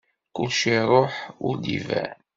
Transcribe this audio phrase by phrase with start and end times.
[0.35, 1.13] Kullec iruḥ
[1.45, 2.13] ur d-iban.